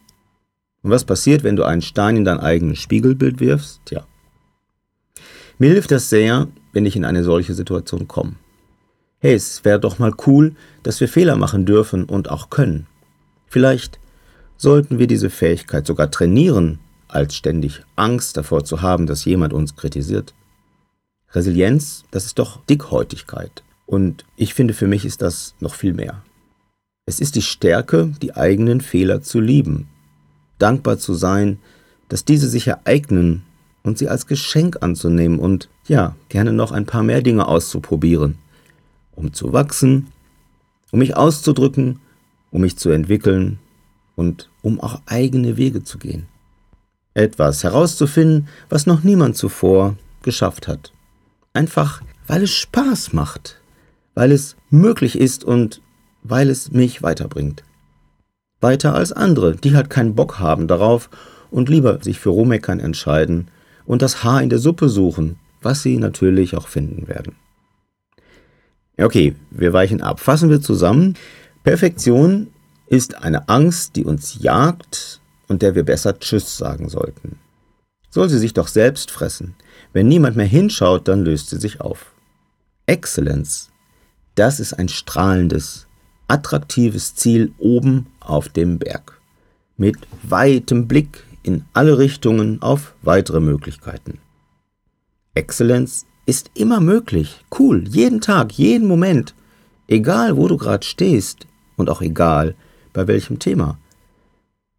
Und 0.82 0.92
was 0.92 1.04
passiert, 1.04 1.44
wenn 1.44 1.56
du 1.56 1.64
einen 1.64 1.82
Stein 1.82 2.18
in 2.18 2.26
dein 2.26 2.40
eigenes 2.40 2.80
Spiegelbild 2.80 3.40
wirfst? 3.40 3.82
Tja. 3.86 4.06
Mir 5.62 5.72
hilft 5.72 5.92
das 5.92 6.10
sehr, 6.10 6.48
wenn 6.72 6.86
ich 6.86 6.96
in 6.96 7.04
eine 7.04 7.26
solche 7.26 7.54
Situation 7.54 8.08
komme. 8.08 8.36
Hey, 9.20 9.34
es 9.34 9.66
wäre 9.66 9.78
doch 9.80 10.00
mal 10.00 10.14
cool, 10.26 10.56
dass 10.84 11.02
wir 11.02 11.10
Fehler 11.10 11.36
machen 11.36 11.66
dürfen 11.66 12.06
und 12.06 12.30
auch 12.32 12.50
können. 12.50 12.88
Vielleicht 13.46 14.00
sollten 14.56 15.00
wir 15.00 15.08
diese 15.08 15.30
Fähigkeit 15.30 15.86
sogar 15.86 16.12
trainieren, 16.12 16.80
als 17.10 17.36
ständig 17.36 17.82
Angst 17.98 18.38
davor 18.38 18.64
zu 18.64 18.82
haben, 18.82 19.06
dass 19.06 19.26
jemand 19.26 19.52
uns 19.52 19.76
kritisiert. 19.76 20.34
Resilienz, 21.32 22.06
das 22.10 22.26
ist 22.26 22.40
doch 22.40 22.64
Dickhäutigkeit. 22.68 23.64
Und 23.86 24.24
ich 24.38 24.54
finde, 24.54 24.74
für 24.74 24.88
mich 24.88 25.04
ist 25.04 25.22
das 25.22 25.56
noch 25.60 25.76
viel 25.76 25.94
mehr. 25.94 26.24
Es 27.06 27.20
ist 27.20 27.36
die 27.36 27.42
Stärke, 27.42 28.14
die 28.22 28.34
eigenen 28.34 28.80
Fehler 28.80 29.22
zu 29.22 29.42
lieben, 29.42 29.90
dankbar 30.58 31.00
zu 31.00 31.16
sein, 31.16 31.60
dass 32.08 32.24
diese 32.24 32.48
sich 32.48 32.68
ereignen 32.68 33.44
und 33.90 33.98
sie 33.98 34.08
als 34.08 34.28
Geschenk 34.28 34.78
anzunehmen 34.82 35.40
und 35.40 35.68
ja, 35.88 36.16
gerne 36.30 36.54
noch 36.54 36.72
ein 36.72 36.86
paar 36.86 37.02
mehr 37.02 37.24
Dinge 37.24 37.48
auszuprobieren, 37.48 38.38
um 39.16 39.34
zu 39.34 39.52
wachsen, 39.52 40.12
um 40.92 41.00
mich 41.00 41.18
auszudrücken, 41.18 42.00
um 42.52 42.62
mich 42.62 42.78
zu 42.78 42.92
entwickeln 42.92 43.58
und 44.16 44.52
um 44.62 44.80
auch 44.80 45.02
eigene 45.08 45.58
Wege 45.58 45.84
zu 45.84 45.98
gehen. 45.98 46.28
Etwas 47.16 47.64
herauszufinden, 47.64 48.48
was 48.70 48.86
noch 48.86 49.04
niemand 49.04 49.36
zuvor 49.36 49.96
geschafft 50.22 50.68
hat. 50.68 50.94
Einfach, 51.54 52.04
weil 52.28 52.44
es 52.44 52.52
Spaß 52.52 53.14
macht, 53.14 53.60
weil 54.14 54.32
es 54.32 54.56
möglich 54.70 55.18
ist 55.18 55.44
und 55.44 55.82
weil 56.22 56.52
es 56.52 56.72
mich 56.72 57.02
weiterbringt. 57.02 57.64
Weiter 58.62 58.94
als 58.94 59.14
andere, 59.14 59.56
die 59.56 59.76
halt 59.76 59.90
keinen 59.90 60.14
Bock 60.14 60.38
haben 60.38 60.68
darauf 60.68 61.10
und 61.50 61.70
lieber 61.70 62.04
sich 62.04 62.20
für 62.20 62.30
Rohmeckern 62.30 62.80
entscheiden 62.80 63.50
und 63.90 64.04
das 64.04 64.24
Haar 64.24 64.44
in 64.44 64.50
der 64.50 64.60
Suppe 64.60 64.88
suchen, 64.88 65.40
was 65.64 65.82
sie 65.82 65.98
natürlich 65.98 66.56
auch 66.56 66.68
finden 66.68 67.08
werden. 67.08 67.36
Okay, 69.02 69.36
wir 69.50 69.74
weichen 69.74 70.02
ab. 70.02 70.20
Fassen 70.20 70.52
wir 70.52 70.62
zusammen. 70.62 71.16
Perfektion 71.64 72.52
ist 72.86 73.24
eine 73.24 73.50
Angst, 73.50 73.96
die 73.96 74.06
uns 74.06 74.38
jagt 74.40 75.22
und 75.48 75.64
der 75.64 75.74
wir 75.74 75.82
besser 75.82 76.20
Tschüss 76.20 76.56
sagen 76.56 76.88
sollten. 76.88 77.40
Soll 78.12 78.30
sie 78.30 78.38
sich 78.38 78.54
doch 78.54 78.68
selbst 78.68 79.10
fressen. 79.10 79.56
Wenn 79.92 80.08
niemand 80.08 80.36
mehr 80.36 80.46
hinschaut, 80.46 81.08
dann 81.08 81.24
löst 81.24 81.50
sie 81.50 81.60
sich 81.60 81.82
auf. 81.82 82.14
Exzellenz 82.86 83.72
Das 84.36 84.60
ist 84.60 84.74
ein 84.74 84.90
strahlendes, 84.90 85.88
attraktives 86.28 87.16
Ziel 87.16 87.54
oben 87.58 88.06
auf 88.20 88.50
dem 88.50 88.78
Berg. 88.78 89.20
Mit 89.78 89.98
weitem 90.22 90.88
Blick 90.88 91.24
in 91.50 91.66
alle 91.74 91.98
Richtungen 91.98 92.62
auf 92.62 92.94
weitere 93.02 93.40
Möglichkeiten. 93.40 94.20
Exzellenz 95.34 96.06
ist 96.28 96.52
immer 96.54 96.80
möglich, 96.80 97.44
cool, 97.58 97.88
jeden 97.88 98.22
Tag, 98.22 98.52
jeden 98.52 98.88
Moment, 98.88 99.34
egal 99.88 100.38
wo 100.38 100.48
du 100.48 100.58
gerade 100.58 100.86
stehst 100.86 101.48
und 101.76 101.90
auch 101.90 102.04
egal 102.04 102.54
bei 102.94 103.08
welchem 103.08 103.40
Thema. 103.40 103.80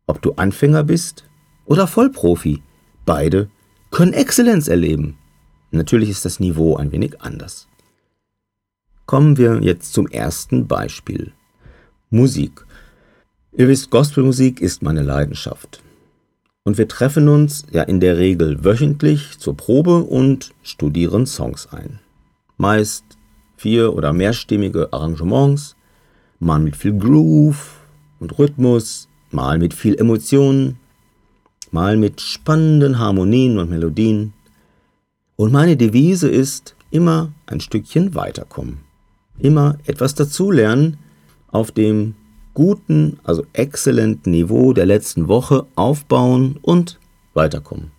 Ob 0.07 0.23
du 0.23 0.35
Anfänger 0.35 0.85
bist 0.85 1.25
oder 1.67 1.89
Vollprofi, 1.89 2.63
beide 3.05 3.51
können 3.91 4.13
Exzellenz 4.13 4.69
erleben. 4.69 5.19
Natürlich 5.73 6.09
ist 6.09 6.25
das 6.25 6.39
Niveau 6.39 6.77
ein 6.77 6.93
wenig 6.93 7.21
anders. 7.21 7.67
Kommen 9.07 9.37
wir 9.39 9.61
jetzt 9.61 9.93
zum 9.93 10.07
ersten 10.07 10.69
Beispiel. 10.69 11.33
Musik. 12.11 12.65
Ihr 13.51 13.67
wisst, 13.67 13.91
Gospelmusik 13.91 14.61
ist 14.61 14.83
meine 14.83 15.03
Leidenschaft. 15.03 15.83
Und 16.63 16.77
wir 16.77 16.89
treffen 16.89 17.29
uns 17.29 17.65
ja 17.71 17.83
in 17.83 18.01
der 18.01 18.19
Regel 18.19 18.65
wöchentlich 18.65 19.39
zur 19.39 19.57
Probe 19.57 20.03
und 20.03 20.51
studieren 20.63 21.27
Songs 21.27 21.69
ein. 21.73 22.01
Meist 22.59 23.05
vier- 23.57 23.95
oder 23.95 24.13
mehrstimmige 24.13 24.93
Arrangements, 24.93 25.77
mal 26.39 26.59
mit 26.59 26.77
viel 26.77 26.97
Groove 26.99 27.81
und 28.19 28.39
Rhythmus, 28.39 29.09
mal 29.31 29.59
mit 29.59 29.73
viel 29.75 29.95
Emotionen, 29.99 30.79
mal 31.71 31.97
mit 31.97 32.21
spannenden 32.21 32.99
Harmonien 32.99 33.59
und 33.59 33.71
Melodien. 33.71 34.35
Und 35.37 35.53
meine 35.53 35.77
Devise 35.77 36.29
ist 36.29 36.75
immer 36.91 37.33
ein 37.47 37.61
Stückchen 37.61 38.15
weiterkommen. 38.15 38.81
Immer 39.39 39.79
etwas 39.87 40.15
dazulernen 40.15 40.99
auf 41.49 41.71
dem 41.71 42.15
guten, 42.55 43.19
also 43.25 43.45
exzellenten 43.53 44.33
Niveau 44.33 44.73
der 44.73 44.87
letzten 44.87 45.29
Woche 45.29 45.67
aufbauen 45.77 46.59
und 46.63 46.99
weiterkommen. 47.35 47.91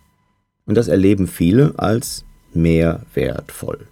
Und 0.66 0.76
das 0.76 0.88
erleben 0.88 1.26
viele 1.26 1.78
als 1.78 2.24
mehr 2.54 3.04
wertvoll. 3.14 3.86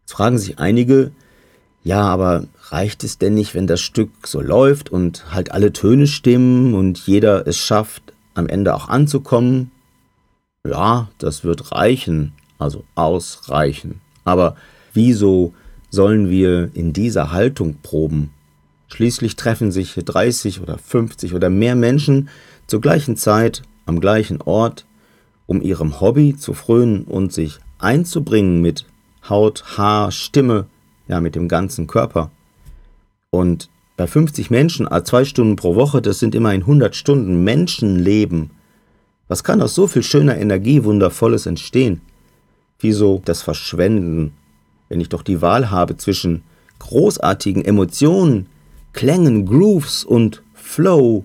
Jetzt 0.00 0.12
fragen 0.12 0.38
sich 0.38 0.58
einige, 0.58 1.12
ja, 1.82 2.02
aber 2.02 2.46
reicht 2.70 3.04
es 3.04 3.18
denn 3.18 3.34
nicht, 3.34 3.54
wenn 3.54 3.66
das 3.66 3.80
Stück 3.80 4.10
so 4.26 4.40
läuft 4.40 4.90
und 4.90 5.32
halt 5.32 5.52
alle 5.52 5.72
Töne 5.72 6.06
stimmen 6.06 6.74
und 6.74 6.98
jeder 7.06 7.46
es 7.46 7.56
schafft, 7.56 8.02
am 8.34 8.48
Ende 8.48 8.74
auch 8.74 8.88
anzukommen? 8.88 9.70
Ja, 10.66 11.08
das 11.18 11.44
wird 11.44 11.72
reichen, 11.72 12.32
also 12.58 12.84
ausreichen. 12.94 14.00
Aber 14.24 14.56
wieso 14.92 15.54
sollen 15.90 16.28
wir 16.28 16.70
in 16.74 16.92
dieser 16.92 17.32
Haltung 17.32 17.78
proben? 17.82 18.30
Schließlich 18.88 19.36
treffen 19.36 19.70
sich 19.70 19.94
30 19.94 20.60
oder 20.60 20.78
50 20.78 21.34
oder 21.34 21.50
mehr 21.50 21.76
Menschen 21.76 22.28
zur 22.66 22.80
gleichen 22.80 23.16
Zeit 23.16 23.62
am 23.86 24.00
gleichen 24.00 24.40
Ort, 24.42 24.86
um 25.46 25.62
ihrem 25.62 26.00
Hobby 26.00 26.36
zu 26.36 26.52
frönen 26.54 27.04
und 27.04 27.32
sich 27.32 27.58
einzubringen 27.78 28.60
mit 28.60 28.86
Haut, 29.28 29.76
Haar, 29.76 30.10
Stimme, 30.10 30.66
ja, 31.06 31.20
mit 31.20 31.34
dem 31.34 31.48
ganzen 31.48 31.86
Körper. 31.86 32.30
Und 33.30 33.68
bei 33.96 34.06
50 34.06 34.50
Menschen, 34.50 34.88
zwei 35.04 35.24
Stunden 35.24 35.56
pro 35.56 35.74
Woche, 35.74 36.00
das 36.00 36.18
sind 36.18 36.34
immerhin 36.34 36.62
100 36.62 36.94
Stunden 36.94 37.44
Menschenleben. 37.44 38.50
Was 39.26 39.44
kann 39.44 39.60
aus 39.60 39.74
so 39.74 39.86
viel 39.86 40.02
schöner 40.02 40.38
Energie 40.38 40.84
Wundervolles 40.84 41.46
entstehen? 41.46 42.00
Wieso 42.78 43.20
das 43.24 43.42
Verschwenden, 43.42 44.32
wenn 44.88 45.00
ich 45.00 45.08
doch 45.08 45.22
die 45.22 45.42
Wahl 45.42 45.70
habe 45.70 45.96
zwischen 45.96 46.42
großartigen 46.78 47.64
Emotionen, 47.64 48.46
Klängen, 48.98 49.46
Grooves 49.46 50.02
und 50.02 50.42
Flow, 50.54 51.24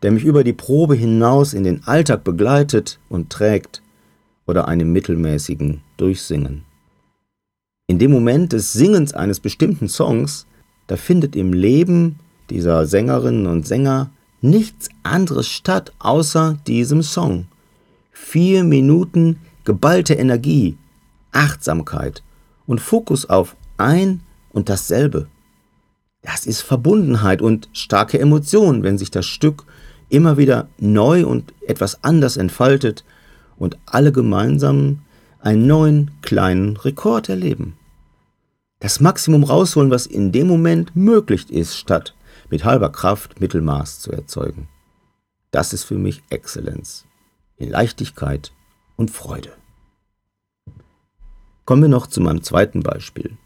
der 0.00 0.10
mich 0.10 0.24
über 0.24 0.42
die 0.42 0.54
Probe 0.54 0.94
hinaus 0.94 1.52
in 1.52 1.64
den 1.64 1.86
Alltag 1.86 2.24
begleitet 2.24 2.98
und 3.10 3.28
trägt, 3.28 3.82
oder 4.46 4.66
einem 4.68 4.90
mittelmäßigen 4.90 5.82
Durchsingen. 5.98 6.64
In 7.88 7.98
dem 7.98 8.10
Moment 8.10 8.54
des 8.54 8.72
Singens 8.72 9.12
eines 9.12 9.38
bestimmten 9.38 9.86
Songs, 9.86 10.46
da 10.86 10.96
findet 10.96 11.36
im 11.36 11.52
Leben 11.52 12.18
dieser 12.48 12.86
Sängerinnen 12.86 13.46
und 13.46 13.66
Sänger 13.66 14.10
nichts 14.40 14.88
anderes 15.02 15.46
statt 15.46 15.92
außer 15.98 16.56
diesem 16.66 17.02
Song. 17.02 17.48
Vier 18.12 18.64
Minuten 18.64 19.40
geballte 19.64 20.14
Energie, 20.14 20.78
Achtsamkeit 21.32 22.22
und 22.66 22.80
Fokus 22.80 23.28
auf 23.28 23.56
ein 23.76 24.22
und 24.54 24.70
dasselbe. 24.70 25.28
Das 26.22 26.46
ist 26.46 26.60
Verbundenheit 26.60 27.42
und 27.42 27.68
starke 27.72 28.18
Emotion, 28.18 28.82
wenn 28.82 28.98
sich 28.98 29.10
das 29.10 29.26
Stück 29.26 29.64
immer 30.08 30.36
wieder 30.36 30.68
neu 30.78 31.26
und 31.26 31.54
etwas 31.66 32.02
anders 32.04 32.36
entfaltet 32.36 33.04
und 33.56 33.78
alle 33.86 34.12
gemeinsam 34.12 35.00
einen 35.40 35.66
neuen 35.66 36.10
kleinen 36.22 36.76
Rekord 36.76 37.28
erleben 37.28 37.76
das 38.80 38.98
Maximum 38.98 39.44
rausholen, 39.44 39.90
was 39.90 40.06
in 40.06 40.32
dem 40.32 40.46
Moment 40.48 40.96
möglich 40.96 41.50
ist, 41.50 41.76
statt 41.76 42.14
mit 42.48 42.64
halber 42.64 42.90
Kraft 42.90 43.40
Mittelmaß 43.40 44.00
zu 44.00 44.10
erzeugen. 44.10 44.68
Das 45.50 45.72
ist 45.72 45.84
für 45.84 45.98
mich 45.98 46.22
Exzellenz 46.30 47.04
in 47.56 47.70
Leichtigkeit 47.70 48.52
und 48.96 49.10
Freude. 49.10 49.52
Kommen 51.66 51.82
wir 51.82 51.88
noch 51.88 52.06
zu 52.06 52.20
meinem 52.22 52.42
zweiten 52.42 52.82
Beispiel. 52.82 53.36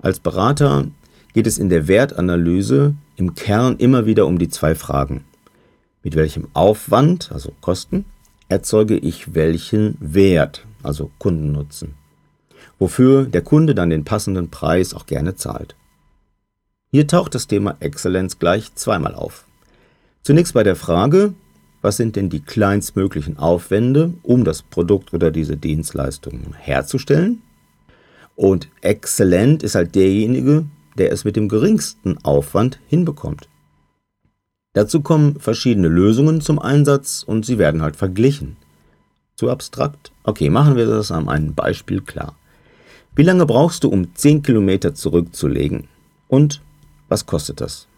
Als 0.00 0.18
Berater 0.18 0.88
geht 1.32 1.46
es 1.46 1.58
in 1.58 1.68
der 1.68 1.88
Wertanalyse 1.88 2.94
im 3.16 3.34
Kern 3.34 3.76
immer 3.76 4.06
wieder 4.06 4.26
um 4.26 4.38
die 4.38 4.48
zwei 4.48 4.74
Fragen. 4.74 5.24
Mit 6.02 6.16
welchem 6.16 6.48
Aufwand, 6.54 7.30
also 7.32 7.52
Kosten, 7.60 8.04
erzeuge 8.48 8.96
ich 8.96 9.34
welchen 9.34 9.96
Wert, 10.00 10.66
also 10.82 11.10
Kundennutzen? 11.18 11.94
wofür 12.80 13.26
der 13.26 13.42
Kunde 13.42 13.76
dann 13.76 13.90
den 13.90 14.04
passenden 14.04 14.50
Preis 14.50 14.94
auch 14.94 15.06
gerne 15.06 15.36
zahlt. 15.36 15.76
Hier 16.90 17.06
taucht 17.06 17.36
das 17.36 17.46
Thema 17.46 17.76
Exzellenz 17.78 18.40
gleich 18.40 18.74
zweimal 18.74 19.14
auf. 19.14 19.44
Zunächst 20.22 20.54
bei 20.54 20.64
der 20.64 20.74
Frage, 20.74 21.34
was 21.82 21.96
sind 21.96 22.16
denn 22.16 22.30
die 22.30 22.40
kleinstmöglichen 22.40 23.38
Aufwände, 23.38 24.14
um 24.22 24.44
das 24.44 24.62
Produkt 24.62 25.14
oder 25.14 25.30
diese 25.30 25.56
Dienstleistung 25.56 26.54
herzustellen? 26.58 27.42
Und 28.34 28.68
exzellent 28.80 29.62
ist 29.62 29.74
halt 29.74 29.94
derjenige, 29.94 30.64
der 30.98 31.12
es 31.12 31.24
mit 31.24 31.36
dem 31.36 31.48
geringsten 31.48 32.18
Aufwand 32.24 32.78
hinbekommt. 32.88 33.48
Dazu 34.72 35.00
kommen 35.00 35.40
verschiedene 35.40 35.88
Lösungen 35.88 36.40
zum 36.40 36.58
Einsatz 36.58 37.24
und 37.26 37.44
sie 37.44 37.58
werden 37.58 37.82
halt 37.82 37.96
verglichen. 37.96 38.56
Zu 39.34 39.50
abstrakt? 39.50 40.12
Okay, 40.22 40.50
machen 40.50 40.76
wir 40.76 40.86
das 40.86 41.10
an 41.10 41.28
einem 41.28 41.54
Beispiel 41.54 42.00
klar. 42.00 42.36
Wie 43.16 43.22
lange 43.22 43.46
brauchst 43.46 43.84
du, 43.84 43.88
um 43.88 44.14
10 44.14 44.42
Kilometer 44.42 44.94
zurückzulegen? 44.94 45.88
Und 46.28 46.62
was 47.08 47.26
kostet 47.26 47.60
das? 47.60 47.88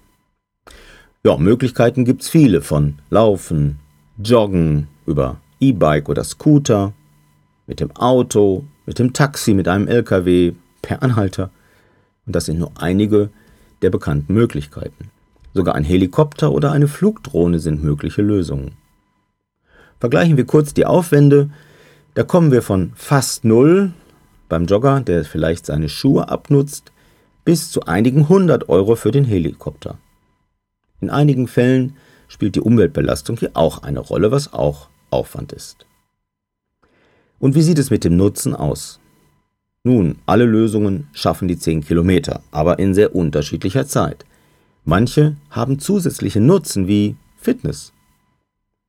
Ja, 1.24 1.36
Möglichkeiten 1.36 2.04
gibt's 2.04 2.28
viele 2.28 2.62
von 2.62 2.98
Laufen, 3.10 3.78
Joggen, 4.22 4.88
über 5.06 5.40
E-Bike 5.60 6.08
oder 6.08 6.24
Scooter, 6.24 6.94
mit 7.66 7.80
dem 7.80 7.94
Auto, 7.94 8.64
mit 8.86 8.98
dem 8.98 9.12
Taxi, 9.12 9.54
mit 9.54 9.68
einem 9.68 9.86
LKW, 9.86 10.52
per 10.80 11.02
Anhalter. 11.02 11.50
Und 12.26 12.36
das 12.36 12.46
sind 12.46 12.58
nur 12.58 12.72
einige 12.76 13.30
der 13.82 13.90
bekannten 13.90 14.32
Möglichkeiten. 14.32 15.10
Sogar 15.54 15.74
ein 15.74 15.84
Helikopter 15.84 16.52
oder 16.52 16.72
eine 16.72 16.88
Flugdrohne 16.88 17.58
sind 17.58 17.82
mögliche 17.82 18.22
Lösungen. 18.22 18.72
Vergleichen 20.00 20.36
wir 20.36 20.46
kurz 20.46 20.74
die 20.74 20.86
Aufwände. 20.86 21.50
Da 22.14 22.22
kommen 22.22 22.52
wir 22.52 22.62
von 22.62 22.92
fast 22.94 23.44
null 23.44 23.92
beim 24.48 24.66
Jogger, 24.66 25.00
der 25.00 25.24
vielleicht 25.24 25.66
seine 25.66 25.88
Schuhe 25.88 26.28
abnutzt, 26.28 26.92
bis 27.44 27.70
zu 27.70 27.82
einigen 27.82 28.28
hundert 28.28 28.68
Euro 28.68 28.96
für 28.96 29.10
den 29.10 29.24
Helikopter. 29.24 29.98
In 31.00 31.10
einigen 31.10 31.48
Fällen 31.48 31.96
spielt 32.28 32.54
die 32.54 32.60
Umweltbelastung 32.60 33.36
hier 33.36 33.50
auch 33.54 33.82
eine 33.82 34.00
Rolle, 34.00 34.30
was 34.30 34.52
auch 34.52 34.88
Aufwand 35.10 35.52
ist. 35.52 35.86
Und 37.38 37.54
wie 37.54 37.62
sieht 37.62 37.78
es 37.78 37.90
mit 37.90 38.04
dem 38.04 38.16
Nutzen 38.16 38.54
aus? 38.54 39.00
Nun, 39.84 40.18
alle 40.26 40.44
Lösungen 40.44 41.08
schaffen 41.12 41.48
die 41.48 41.58
10 41.58 41.84
Kilometer, 41.84 42.42
aber 42.52 42.78
in 42.78 42.94
sehr 42.94 43.16
unterschiedlicher 43.16 43.86
Zeit. 43.86 44.24
Manche 44.84 45.36
haben 45.50 45.80
zusätzliche 45.80 46.40
Nutzen 46.40 46.86
wie 46.86 47.16
Fitness. 47.36 47.92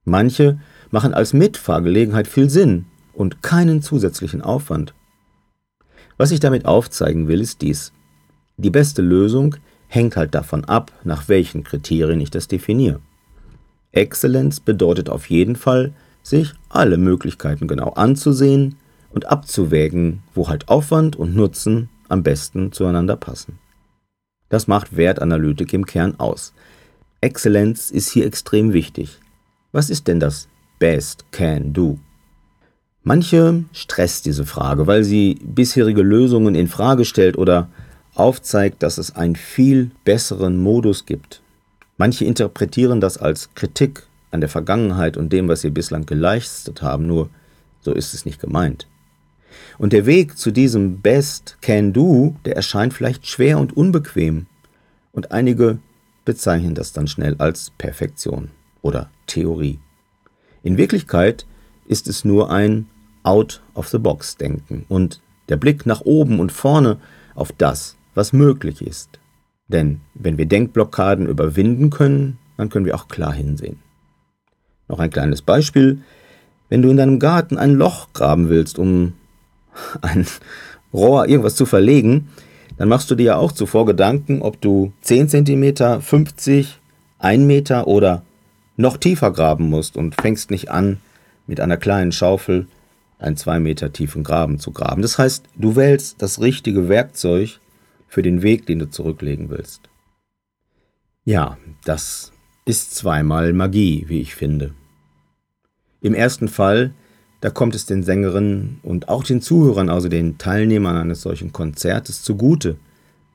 Manche 0.05 0.59
machen 0.91 1.15
als 1.15 1.33
Mitfahrgelegenheit 1.33 2.27
viel 2.27 2.50
Sinn 2.50 2.85
und 3.13 3.41
keinen 3.41 3.81
zusätzlichen 3.81 4.41
Aufwand. 4.41 4.93
Was 6.17 6.29
ich 6.29 6.39
damit 6.39 6.65
aufzeigen 6.65 7.27
will, 7.27 7.41
ist 7.41 7.63
dies. 7.63 7.91
Die 8.57 8.69
beste 8.69 9.01
Lösung 9.01 9.55
hängt 9.88 10.15
halt 10.15 10.35
davon 10.35 10.63
ab, 10.65 10.91
nach 11.03 11.27
welchen 11.27 11.63
Kriterien 11.63 12.21
ich 12.21 12.29
das 12.29 12.47
definiere. 12.47 13.00
Exzellenz 13.91 14.59
bedeutet 14.59 15.09
auf 15.09 15.29
jeden 15.29 15.55
Fall, 15.55 15.93
sich 16.21 16.53
alle 16.69 16.97
Möglichkeiten 16.97 17.67
genau 17.67 17.89
anzusehen 17.89 18.75
und 19.13 19.27
abzuwägen, 19.27 20.24
wo 20.34 20.50
halt 20.50 20.70
Aufwand 20.70 21.15
und 21.15 21.36
Nutzen 21.36 21.89
am 22.10 22.24
besten 22.24 22.72
zueinander 22.72 23.15
passen. 23.15 23.60
Das 24.50 24.67
macht 24.67 24.96
Wertanalytik 24.96 25.74
im 25.74 25.86
Kern 25.86 26.20
aus. 26.20 26.53
Exzellenz 27.22 27.89
ist 27.89 28.12
hier 28.12 28.25
extrem 28.25 28.74
wichtig. 28.74 29.20
Was 29.72 29.89
ist 29.89 30.08
denn 30.08 30.20
das 30.20 30.48
Best 30.79 31.32
Can 31.32 31.74
Do? 31.74 31.98
Manche 33.03 33.65
stresst 33.74 34.25
diese 34.25 34.46
Frage, 34.46 34.88
weil 34.88 35.03
sie 35.03 35.39
bisherige 35.43 36.01
Lösungen 36.01 36.55
in 36.55 36.67
Frage 36.67 37.05
stellt 37.05 37.38
oder 37.38 37.70
aufzeigt, 38.15 38.84
dass 38.84 38.98
es 38.98 39.15
einen 39.15 39.36
viel 39.36 39.91
besseren 40.05 40.62
Modus 40.62 41.05
gibt. 41.05 41.41
Manche 41.98 42.25
interpretieren 42.25 43.01
das 43.01 43.17
als 43.17 43.53
Kritik 43.55 44.08
an 44.32 44.39
der 44.39 44.50
Vergangenheit 44.50 45.17
und 45.17 45.34
dem, 45.34 45.48
was 45.48 45.62
sie 45.62 45.70
bislang 45.70 46.05
geleistet 46.05 46.82
haben, 46.82 47.08
nur 47.08 47.29
so 47.82 47.91
ist 47.91 48.13
es 48.13 48.25
nicht 48.25 48.39
gemeint. 48.39 48.88
Und 49.77 49.93
der 49.93 50.05
Weg 50.05 50.38
zu 50.38 50.51
diesem 50.51 51.01
Best 51.01 51.57
Can 51.62 51.93
Do, 51.93 52.36
der 52.45 52.55
erscheint 52.55 52.93
vielleicht 52.93 53.27
schwer 53.27 53.60
und 53.60 53.75
unbequem. 53.75 54.48
Und 55.12 55.31
einige 55.31 55.79
bezeichnen 56.25 56.75
das 56.75 56.93
dann 56.93 57.07
schnell 57.07 57.36
als 57.38 57.72
Perfektion 57.77 58.50
oder 58.81 59.10
Theorie. 59.27 59.79
In 60.63 60.77
Wirklichkeit 60.77 61.45
ist 61.88 62.07
es 62.07 62.24
nur 62.24 62.51
ein 62.51 62.88
Out-of-the-Box-Denken 63.24 64.86
und 64.89 65.22
der 65.50 65.57
Blick 65.57 65.86
nach 65.86 66.01
oben 66.01 66.39
und 66.39 66.51
vorne 66.51 66.98
auf 67.36 67.51
das, 67.51 67.98
was 68.15 68.33
möglich 68.33 68.81
ist. 68.86 69.19
Denn 69.67 70.01
wenn 70.13 70.38
wir 70.38 70.45
Denkblockaden 70.45 71.27
überwinden 71.27 71.89
können, 71.89 72.38
dann 72.57 72.69
können 72.69 72.86
wir 72.86 72.95
auch 72.95 73.07
klar 73.07 73.33
hinsehen. 73.33 73.79
Noch 74.88 75.00
ein 75.00 75.10
kleines 75.10 75.41
Beispiel. 75.41 76.01
Wenn 76.69 76.81
du 76.81 76.89
in 76.89 76.98
deinem 76.98 77.19
Garten 77.19 77.57
ein 77.57 77.74
Loch 77.74 78.13
graben 78.13 78.50
willst, 78.50 78.77
um 78.77 79.13
ein 80.01 80.25
Rohr 80.94 81.27
irgendwas 81.27 81.56
zu 81.56 81.65
verlegen, 81.65 82.30
dann 82.77 82.89
machst 82.89 83.10
du 83.12 83.15
dir 83.15 83.24
ja 83.24 83.36
auch 83.38 83.51
zuvor 83.51 83.86
Gedanken, 83.86 84.42
ob 84.42 84.60
du 84.62 84.94
10 85.01 85.30
cm, 85.30 86.01
50, 86.01 86.80
1 87.20 87.44
Meter 87.44 87.88
oder 87.88 88.24
noch 88.75 88.98
tiefer 88.98 89.32
graben 89.32 89.70
musst 89.70 89.96
und 89.98 90.15
fängst 90.15 90.51
nicht 90.51 90.72
an, 90.72 91.00
mit 91.46 91.60
einer 91.60 91.77
kleinen 91.77 92.12
Schaufel 92.12 92.68
einen 93.20 93.38
2 93.38 93.60
Meter 93.60 93.94
tiefen 93.94 94.24
Graben 94.24 94.60
zu 94.60 94.72
graben. 94.72 95.01
Das 95.01 95.18
heißt, 95.18 95.46
du 95.56 95.75
wählst 95.75 96.22
das 96.22 96.42
richtige 96.42 96.89
Werkzeug 96.89 97.60
für 98.08 98.22
den 98.22 98.42
Weg, 98.42 98.65
den 98.65 98.80
du 98.80 98.89
zurücklegen 98.89 99.50
willst. 99.50 99.82
Ja, 101.25 101.58
das 101.86 102.32
ist 102.65 102.96
zweimal 102.96 103.53
Magie, 103.53 104.06
wie 104.08 104.22
ich 104.22 104.36
finde. 104.36 104.74
Im 106.01 106.13
ersten 106.13 106.50
Fall, 106.50 106.94
da 107.43 107.50
kommt 107.50 107.75
es 107.75 107.85
den 107.85 108.03
Sängerinnen 108.03 108.79
und 108.83 109.09
auch 109.09 109.25
den 109.25 109.41
Zuhörern, 109.41 109.89
also 109.89 110.07
den 110.07 110.38
Teilnehmern 110.38 110.95
eines 110.95 111.23
solchen 111.23 111.51
Konzertes 111.51 112.23
zugute. 112.23 112.77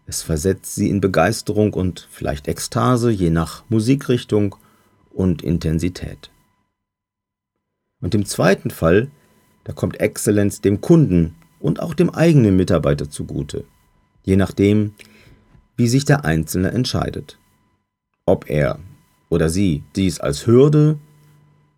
Es 0.06 0.22
versetzt 0.22 0.76
sie 0.76 0.88
in 0.88 1.02
Begeisterung 1.02 1.74
und 1.74 2.08
vielleicht 2.10 2.48
Ekstase, 2.48 3.10
je 3.10 3.28
nach 3.28 3.64
Musikrichtung 3.68 4.56
und 5.10 5.42
Intensität. 5.42 6.30
Und 8.00 8.14
im 8.14 8.24
zweiten 8.24 8.70
Fall, 8.70 9.10
da 9.64 9.74
kommt 9.74 10.00
Exzellenz 10.00 10.62
dem 10.62 10.80
Kunden 10.80 11.34
und 11.60 11.82
auch 11.82 11.92
dem 11.92 12.08
eigenen 12.08 12.56
Mitarbeiter 12.56 13.10
zugute, 13.10 13.64
je 14.24 14.36
nachdem, 14.36 14.94
wie 15.76 15.86
sich 15.86 16.06
der 16.06 16.24
Einzelne 16.24 16.70
entscheidet. 16.70 17.38
Ob 18.24 18.48
er 18.48 18.78
oder 19.28 19.50
sie 19.50 19.82
dies 19.96 20.18
als 20.18 20.46
Hürde 20.46 20.98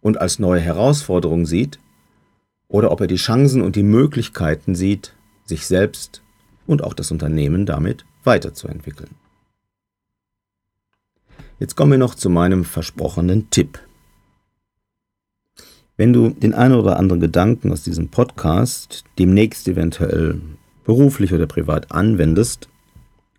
und 0.01 0.21
als 0.21 0.39
neue 0.39 0.61
Herausforderung 0.61 1.45
sieht, 1.45 1.81
oder 2.71 2.93
ob 2.93 3.01
er 3.03 3.07
die 3.09 3.17
Chancen 3.17 3.61
und 3.61 3.77
die 3.77 3.83
Möglichkeiten 3.83 4.75
sieht, 4.75 5.13
sich 5.45 5.67
selbst 5.67 6.23
und 6.67 6.83
auch 6.83 6.95
das 6.95 7.11
Unternehmen 7.11 7.67
damit 7.67 8.05
weiterzuentwickeln. 8.25 9.11
Jetzt 11.59 11.77
kommen 11.77 11.91
wir 11.91 11.99
noch 11.99 12.15
zu 12.15 12.31
meinem 12.31 12.65
versprochenen 12.65 13.51
Tipp. 13.51 13.81
Wenn 15.97 16.15
du 16.15 16.31
den 16.31 16.55
einen 16.55 16.77
oder 16.77 16.97
anderen 16.97 17.21
Gedanken 17.21 17.73
aus 17.73 17.83
diesem 17.83 18.09
Podcast 18.09 19.05
demnächst 19.19 19.69
eventuell 19.69 20.41
beruflich 20.85 21.35
oder 21.35 21.47
privat 21.47 21.93
anwendest 21.93 22.69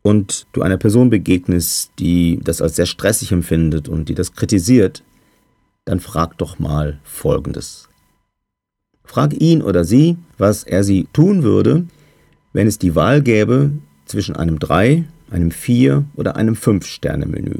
und 0.04 0.46
du 0.52 0.62
einer 0.62 0.78
Person 0.78 1.10
begegnest, 1.10 1.91
die 1.98 2.39
das 2.44 2.62
als 2.62 2.76
sehr 2.76 2.86
stressig 2.86 3.32
empfindet 3.32 3.88
und 3.88 4.10
die 4.10 4.15
das 4.15 4.34
kritisiert, 4.34 5.04
dann 5.86 6.00
frag 6.00 6.38
doch 6.38 6.60
mal 6.60 7.00
Folgendes. 7.04 7.90
Frag 9.12 9.34
ihn 9.41 9.62
oder 9.62 9.84
sie, 9.84 10.15
was 10.38 10.63
er 10.63 10.86
sie 10.86 11.06
tun 11.12 11.43
würde, 11.43 11.84
wenn 12.54 12.65
es 12.65 12.80
die 12.80 12.95
Wahl 12.95 13.21
gäbe 13.21 13.71
zwischen 14.06 14.38
einem 14.38 14.58
3, 14.58 15.04
einem 15.30 15.52
4 15.52 16.06
oder 16.15 16.38
einem 16.38 16.54
5-Sterne-Menü. 16.54 17.56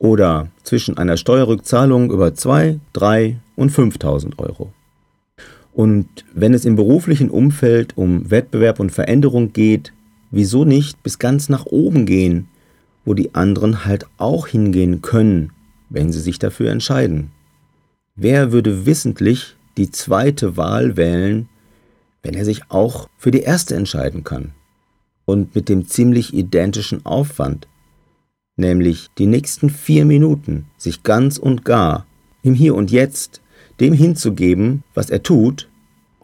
Oder 0.00 0.48
zwischen 0.64 0.98
einer 0.98 1.16
Steuerrückzahlung 1.16 2.10
über 2.10 2.34
2, 2.34 2.80
3 2.92 3.36
und 3.54 3.70
5000 3.70 4.36
Euro. 4.40 4.72
Und 5.72 6.08
wenn 6.34 6.54
es 6.54 6.64
im 6.64 6.74
beruflichen 6.74 7.30
Umfeld 7.30 7.96
um 7.96 8.32
Wettbewerb 8.32 8.80
und 8.80 8.90
Veränderung 8.90 9.52
geht, 9.52 9.92
wieso 10.32 10.64
nicht 10.64 11.04
bis 11.04 11.20
ganz 11.20 11.48
nach 11.48 11.66
oben 11.66 12.04
gehen, 12.04 12.48
wo 13.04 13.14
die 13.14 13.36
anderen 13.36 13.84
halt 13.84 14.06
auch 14.18 14.48
hingehen 14.48 15.02
können 15.02 15.52
wenn 15.92 16.10
sie 16.12 16.20
sich 16.20 16.38
dafür 16.38 16.70
entscheiden. 16.70 17.30
Wer 18.14 18.52
würde 18.52 18.84
wissentlich 18.84 19.56
die 19.78 19.90
zweite 19.90 20.58
Wahl 20.58 20.98
wählen, 20.98 21.48
wenn 22.22 22.34
er 22.34 22.44
sich 22.44 22.70
auch 22.70 23.08
für 23.16 23.30
die 23.30 23.40
erste 23.40 23.74
entscheiden 23.74 24.22
kann? 24.22 24.52
Und 25.24 25.54
mit 25.54 25.70
dem 25.70 25.86
ziemlich 25.86 26.34
identischen 26.34 27.06
Aufwand, 27.06 27.68
nämlich 28.56 29.08
die 29.16 29.26
nächsten 29.26 29.70
vier 29.70 30.04
Minuten 30.04 30.66
sich 30.76 31.02
ganz 31.02 31.38
und 31.38 31.64
gar 31.64 32.06
im 32.42 32.52
Hier 32.54 32.74
und 32.74 32.90
Jetzt 32.90 33.40
dem 33.80 33.94
hinzugeben, 33.94 34.84
was 34.94 35.08
er 35.08 35.22
tut, 35.22 35.68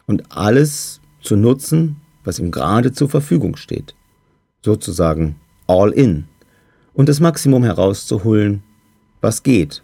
und 0.06 0.32
alles 0.32 1.00
zu 1.22 1.36
nutzen, 1.36 1.96
was 2.24 2.38
ihm 2.38 2.50
gerade 2.50 2.92
zur 2.92 3.08
Verfügung 3.08 3.56
steht. 3.56 3.94
Sozusagen 4.62 5.36
all 5.66 5.92
in. 5.92 6.24
Und 6.92 7.08
das 7.08 7.20
Maximum 7.20 7.62
herauszuholen, 7.64 8.62
was 9.20 9.42
geht, 9.42 9.82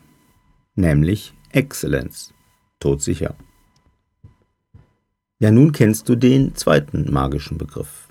nämlich 0.74 1.34
Exzellenz. 1.54 2.34
Todsicher. 2.80 3.36
Ja, 5.38 5.52
nun 5.52 5.70
kennst 5.70 6.08
du 6.08 6.16
den 6.16 6.56
zweiten 6.56 7.12
magischen 7.12 7.58
Begriff. 7.58 8.08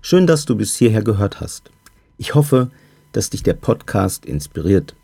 Schön, 0.00 0.28
dass 0.28 0.44
du 0.44 0.54
bis 0.54 0.76
hierher 0.76 1.02
gehört 1.02 1.40
hast. 1.40 1.72
Ich 2.18 2.36
hoffe, 2.36 2.70
dass 3.10 3.30
dich 3.30 3.42
der 3.42 3.54
Podcast 3.54 4.24
inspiriert. 4.26 4.94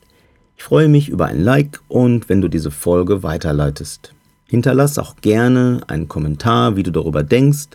Ich 0.57 0.63
freue 0.63 0.87
mich 0.87 1.09
über 1.09 1.27
ein 1.27 1.41
Like 1.43 1.81
und 1.89 2.29
wenn 2.29 2.41
du 2.41 2.47
diese 2.47 2.71
Folge 2.71 3.25
weiterleitest. 3.25 4.15
Hinterlass 4.47 4.97
auch 4.99 5.17
gerne 5.17 5.81
einen 5.89 6.07
Kommentar, 6.07 6.77
wie 6.77 6.85
du 6.85 6.93
darüber 6.93 7.25
denkst 7.25 7.71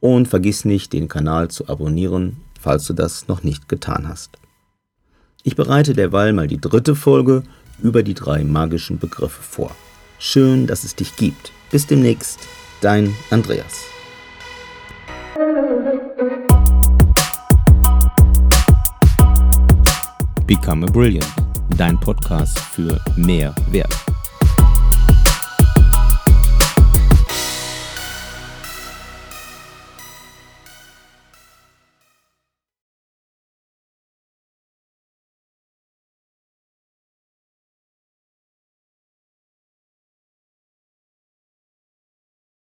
und 0.00 0.28
vergiss 0.28 0.66
nicht, 0.66 0.92
den 0.92 1.08
Kanal 1.08 1.48
zu 1.48 1.66
abonnieren, 1.66 2.42
falls 2.60 2.86
du 2.86 2.92
das 2.92 3.26
noch 3.26 3.42
nicht 3.42 3.70
getan 3.70 4.06
hast. 4.06 4.36
Ich 5.44 5.56
bereite 5.56 5.94
derweil 5.94 6.34
mal 6.34 6.46
die 6.46 6.60
dritte 6.60 6.94
Folge 6.94 7.42
über 7.82 8.02
die 8.02 8.14
drei 8.14 8.44
magischen 8.44 8.98
Begriffe 8.98 9.42
vor. 9.42 9.74
Schön, 10.18 10.66
dass 10.66 10.84
es 10.84 10.94
dich 10.94 11.16
gibt. 11.16 11.52
Bis 11.70 11.86
demnächst, 11.86 12.40
dein 12.80 13.14
Andreas. 13.30 13.84
Become 20.46 20.86
a 20.86 20.90
Brilliant, 20.90 21.26
dein 21.76 21.98
Podcast 21.98 22.58
für 22.58 23.00
mehr 23.16 23.54
Wert. 23.70 24.13